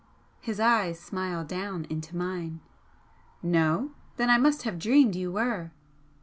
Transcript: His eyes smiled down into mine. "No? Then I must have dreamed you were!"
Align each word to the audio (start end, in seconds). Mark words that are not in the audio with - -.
His 0.39 0.59
eyes 0.59 0.99
smiled 0.99 1.47
down 1.47 1.85
into 1.85 2.17
mine. 2.17 2.59
"No? 3.43 3.91
Then 4.17 4.31
I 4.31 4.39
must 4.39 4.63
have 4.63 4.79
dreamed 4.79 5.15
you 5.15 5.31
were!" 5.31 5.69